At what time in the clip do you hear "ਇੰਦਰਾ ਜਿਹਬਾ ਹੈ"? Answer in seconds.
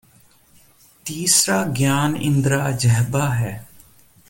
2.15-3.67